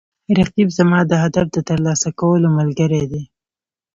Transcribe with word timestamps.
رقیب 0.37 0.69
زما 0.77 0.99
د 1.07 1.11
هدف 1.23 1.47
د 1.51 1.57
ترلاسه 1.69 2.09
کولو 2.19 2.47
ملګری 2.57 3.03
دی 3.11 3.23